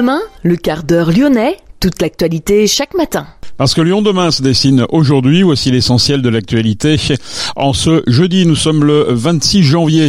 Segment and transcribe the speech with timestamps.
[0.00, 3.26] Demain, le quart d'heure lyonnais, toute l'actualité chaque matin.
[3.58, 6.96] Parce que Lyon demain se dessine aujourd'hui, voici l'essentiel de l'actualité.
[7.54, 10.08] En ce jeudi, nous sommes le 26 janvier.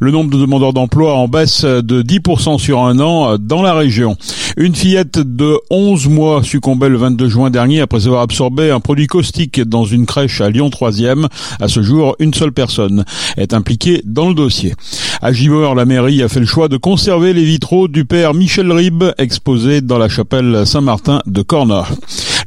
[0.00, 4.16] Le nombre de demandeurs d'emploi en baisse de 10% sur un an dans la région.
[4.56, 9.06] Une fillette de 11 mois succombait le 22 juin dernier après avoir absorbé un produit
[9.06, 11.26] caustique dans une crèche à Lyon 3e.
[11.60, 13.04] À ce jour, une seule personne
[13.36, 14.74] est impliquée dans le dossier.
[15.20, 18.70] À Givor, la mairie a fait le choix de conserver les vitraux du père Michel
[18.70, 21.86] Ribes exposés dans la chapelle Saint-Martin de Corna.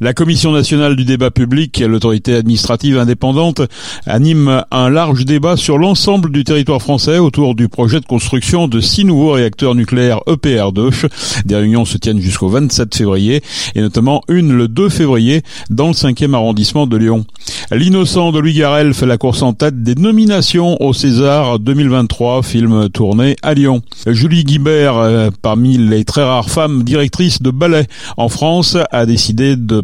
[0.02, 3.60] La Commission nationale du débat public, l'autorité administrative indépendante,
[4.04, 8.80] anime un large débat sur l'ensemble du territoire français autour du projet de construction de
[8.80, 11.06] six nouveaux réacteurs nucléaires EPR2.
[11.44, 13.44] Des réunions se tiennent jusqu'au 27 février
[13.76, 17.24] et notamment une le 2 février dans le 5e arrondissement de Lyon.
[17.70, 22.88] L'innocent de Louis Garrel fait la course en tête des nominations au César 2023, film
[22.90, 23.82] tourné à Lyon.
[24.08, 27.86] Julie Guibert, euh, parmi les très rares femmes directrices de ballet
[28.16, 29.80] en France, a décidé de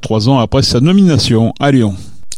[0.00, 1.94] trois ans après sa nomination à Lyon.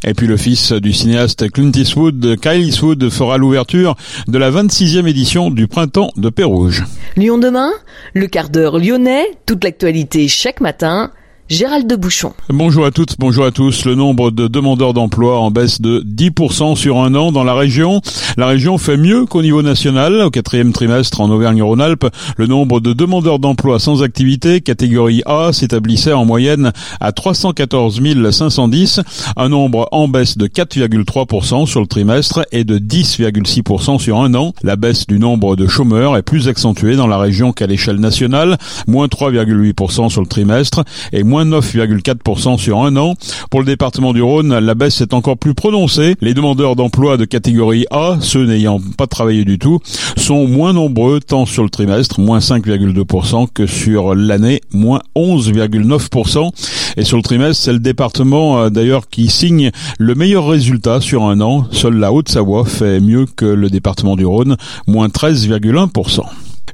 [0.07, 3.97] Et puis le fils du cinéaste Clint Eastwood, Kyle Eastwood, fera l'ouverture
[4.29, 6.85] de la 26e édition du Printemps de Pérouge.
[7.17, 7.71] Lyon demain,
[8.13, 11.11] le quart d'heure lyonnais, toute l'actualité chaque matin
[11.51, 12.33] Gérald de Bouchon.
[12.49, 13.85] Bonjour à toutes, bonjour à tous.
[13.85, 18.01] Le nombre de demandeurs d'emploi en baisse de 10% sur un an dans la région.
[18.39, 20.23] La région fait mieux qu'au niveau national.
[20.23, 22.07] Au quatrième trimestre en Auvergne-Rhône-Alpes,
[22.39, 28.01] le nombre de demandeurs d'emploi sans activité, catégorie A, s'établissait en moyenne à 314
[28.31, 29.01] 510,
[29.37, 34.55] un nombre en baisse de 4,3% sur le trimestre et de 10,6% sur un an.
[34.63, 38.57] La baisse du nombre de chômeurs est plus accentuée dans la région qu'à l'échelle nationale,
[38.87, 43.15] moins 3,8% sur le trimestre et moins moins 9,4% sur un an.
[43.51, 46.15] Pour le département du Rhône, la baisse est encore plus prononcée.
[46.21, 49.81] Les demandeurs d'emploi de catégorie A, ceux n'ayant pas travaillé du tout,
[50.17, 56.51] sont moins nombreux tant sur le trimestre, moins 5,2%, que sur l'année, moins 11,9%.
[56.99, 61.25] Et sur le trimestre, c'est le département euh, d'ailleurs qui signe le meilleur résultat sur
[61.25, 61.67] un an.
[61.73, 64.57] Seule la Haute-Savoie fait mieux que le département du Rhône,
[64.87, 66.23] moins 13,1%.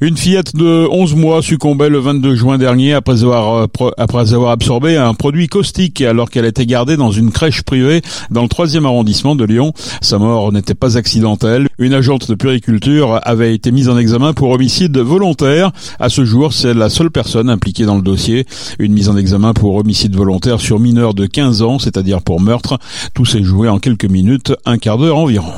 [0.02, 4.50] Une fillette de 11 mois succombait le 22 juin dernier après avoir, euh, après avoir
[4.50, 8.00] absorbé un produit caustique alors qu'elle était gardée dans une crèche privée
[8.30, 9.74] dans le 3e arrondissement de Lyon.
[10.00, 11.68] Sa mort n'était pas accidentelle.
[11.78, 15.70] Une agente de puriculture avait été mise en examen pour homicide volontaire.
[15.98, 18.46] À ce jour, c'est la seule personne impliquée dans le dossier.
[18.78, 22.78] Une mise en examen pour homicide volontaire sur mineur de 15 ans, c'est-à-dire pour meurtre.
[23.12, 25.52] Tout s'est joué en quelques minutes, un quart d'heure environ.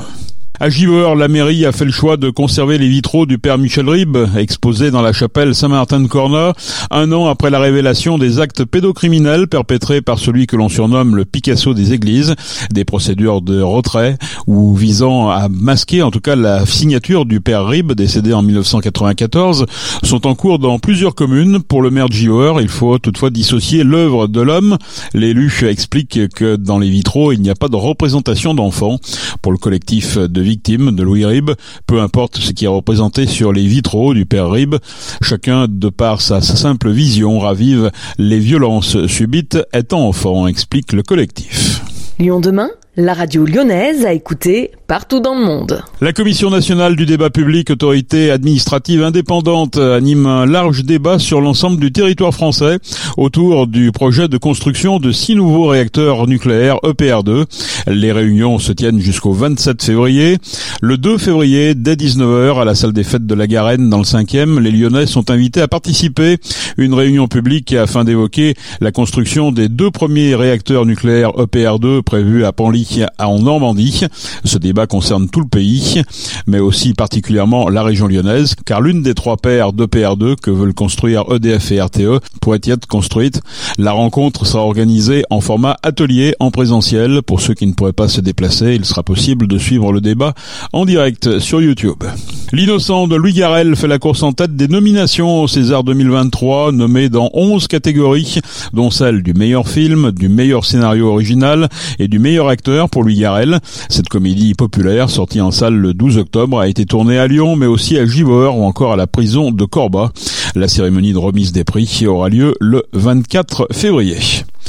[0.63, 3.89] À Givor, la mairie a fait le choix de conserver les vitraux du père Michel
[3.89, 6.53] Ribes, exposés dans la chapelle Saint-Martin de Corna,
[6.89, 11.25] un an après la révélation des actes pédocriminels perpétrés par celui que l'on surnomme le
[11.25, 12.35] Picasso des églises,
[12.71, 17.67] des procédures de retrait ou visant à masquer en tout cas la signature du père
[17.67, 19.65] Ribes, décédé en 1994,
[20.01, 21.61] sont en cours dans plusieurs communes.
[21.61, 24.77] Pour le maire de Givor, il faut toutefois dissocier l'œuvre de l'homme.
[25.13, 28.97] L'élu explique que dans les vitraux, il n'y a pas de représentation d'enfants.
[29.41, 31.51] Pour le collectif de victime de Louis Ribes,
[31.87, 34.75] peu importe ce qui est représenté sur les vitraux du père Ribes,
[35.23, 39.57] chacun de par sa simple vision ravive les violences subites.
[39.73, 41.81] Étant enfant, explique le collectif.
[42.19, 45.81] Lyon demain la radio lyonnaise a écouté partout dans le monde.
[45.99, 51.79] La Commission nationale du débat public, autorité administrative indépendante, anime un large débat sur l'ensemble
[51.79, 52.77] du territoire français
[53.17, 57.45] autour du projet de construction de six nouveaux réacteurs nucléaires EPR2.
[57.87, 60.37] Les réunions se tiennent jusqu'au 27 février.
[60.81, 64.03] Le 2 février, dès 19h, à la salle des fêtes de la Garenne, dans le
[64.03, 66.37] 5e, les Lyonnais sont invités à participer.
[66.77, 72.51] Une réunion publique afin d'évoquer la construction des deux premiers réacteurs nucléaires EPR2 prévus à
[72.51, 72.82] Panly
[73.19, 74.05] en Normandie.
[74.43, 76.01] Ce débat concerne tout le pays,
[76.47, 80.73] mais aussi particulièrement la région lyonnaise, car l'une des trois paires de PR2 que veulent
[80.73, 83.41] construire EDF et RTE pourrait y être construite.
[83.77, 87.21] La rencontre sera organisée en format atelier en présentiel.
[87.21, 90.33] Pour ceux qui ne pourraient pas se déplacer, il sera possible de suivre le débat
[90.71, 92.03] en direct sur YouTube.
[92.51, 97.09] L'innocent de Louis Garrel fait la course en tête des nominations au César 2023, nommé
[97.09, 98.39] dans 11 catégories,
[98.73, 103.19] dont celle du meilleur film, du meilleur scénario original et du meilleur acteur pour Louis
[103.19, 103.59] Garrel.
[103.89, 107.65] Cette comédie populaire, sortie en salle le 12 octobre, a été tournée à Lyon, mais
[107.65, 110.11] aussi à Givor ou encore à la prison de Corba.
[110.55, 114.17] La cérémonie de remise des prix aura lieu le 24 février.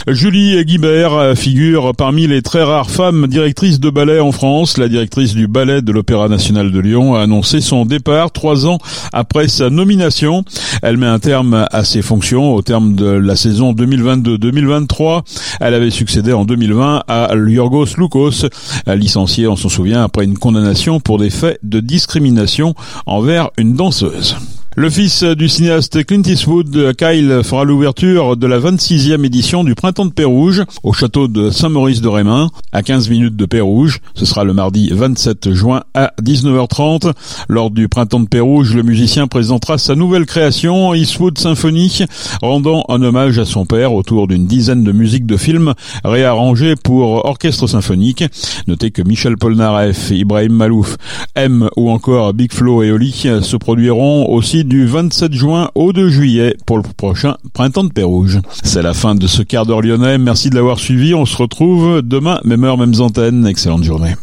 [0.06, 4.76] Julie Guibert figure parmi les très rares femmes directrices de ballet en France.
[4.76, 8.78] La directrice du ballet de l'Opéra National de Lyon a annoncé son départ trois ans
[9.12, 10.44] après sa nomination.
[10.82, 15.22] Elle met un terme à ses fonctions au terme de la saison 2022-2023.
[15.60, 18.46] Elle avait succédé en 2020 à Yorgos Loukos,
[18.86, 22.74] licencié, on s'en souvient, après une condamnation pour des faits de discrimination
[23.06, 24.36] envers une danseuse.
[24.76, 30.06] Le fils du cinéaste Clint Eastwood, Kyle, fera l'ouverture de la 26e édition du Printemps
[30.06, 34.00] de Pérouge au château de Saint-Maurice de Rémin, à 15 minutes de Pérouge.
[34.16, 37.12] Ce sera le mardi 27 juin à 19h30.
[37.48, 42.06] Lors du Printemps de Pérouge, le musicien présentera sa nouvelle création, Eastwood Symphony,
[42.42, 47.24] rendant un hommage à son père autour d'une dizaine de musiques de films réarrangées pour
[47.24, 48.24] orchestre symphonique.
[48.66, 50.96] Notez que Michel Polnareff, Ibrahim Malouf,
[51.36, 56.08] M ou encore Big Flo et Oli se produiront aussi du 27 juin au 2
[56.08, 58.40] juillet pour le prochain Printemps de Pérouge.
[58.62, 60.18] C'est la fin de ce quart d'heure lyonnais.
[60.18, 61.14] Merci de l'avoir suivi.
[61.14, 63.46] On se retrouve demain, même heure, même antenne.
[63.46, 64.14] Excellente journée.